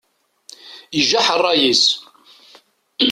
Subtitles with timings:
[0.99, 1.85] Ijaḥ ṛṛay-is.